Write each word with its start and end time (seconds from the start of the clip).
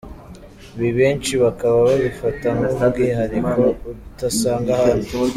Ibi 0.77 0.89
benshi 0.99 1.31
bakaba 1.43 1.75
babifata 1.87 2.47
nk’umwihariko 2.55 3.61
utasanga 4.09 4.69
handi. 4.79 5.11